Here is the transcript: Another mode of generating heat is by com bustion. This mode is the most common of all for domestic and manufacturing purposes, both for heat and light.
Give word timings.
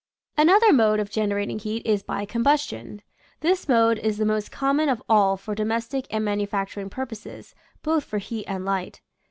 Another 0.35 0.73
mode 0.73 0.99
of 0.99 1.11
generating 1.11 1.59
heat 1.59 1.85
is 1.85 2.01
by 2.01 2.25
com 2.25 2.43
bustion. 2.43 3.01
This 3.41 3.69
mode 3.69 3.99
is 3.99 4.17
the 4.17 4.25
most 4.25 4.51
common 4.51 4.89
of 4.89 5.03
all 5.07 5.37
for 5.37 5.53
domestic 5.53 6.07
and 6.09 6.25
manufacturing 6.25 6.89
purposes, 6.89 7.53
both 7.83 8.03
for 8.03 8.17
heat 8.17 8.45
and 8.47 8.65
light. 8.65 9.01